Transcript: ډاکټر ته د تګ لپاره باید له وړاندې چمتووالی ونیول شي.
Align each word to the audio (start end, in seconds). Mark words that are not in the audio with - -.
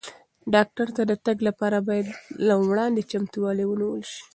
ډاکټر 0.53 0.87
ته 0.95 1.01
د 1.11 1.13
تګ 1.25 1.37
لپاره 1.47 1.77
باید 1.87 2.07
له 2.47 2.55
وړاندې 2.69 3.07
چمتووالی 3.11 3.65
ونیول 3.67 4.01
شي. 4.11 4.21